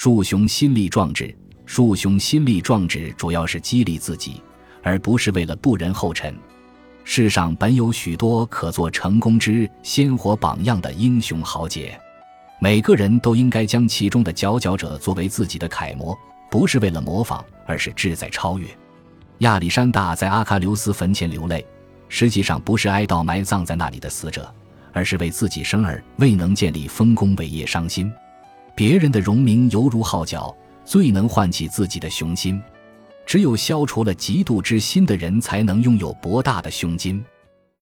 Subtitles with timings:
[0.00, 1.36] 树雄心力壮志，
[1.66, 4.40] 树雄心力壮志主要是激励自己，
[4.80, 6.32] 而不是为了步人后尘。
[7.02, 11.98] 世上本有许多可做成功之鲜活榜样的英雄豪杰，
[12.60, 16.16] 每个人都应该将其中的佼佼者作为自己的楷模，
[16.48, 18.68] 不是为了模仿，而是志在超越。
[19.38, 21.66] 亚历山大在阿喀琉斯坟前流泪，
[22.08, 24.48] 实际上不是哀悼埋葬在那里的死者，
[24.92, 28.08] 而是为自己生儿未能建立丰功伟业伤心。
[28.78, 32.62] 别人的荣名犹如号角，最能唤起自己的雄心。
[33.26, 37.20] 只有消除了嫉妒之心的人，才能拥有博大的胸襟。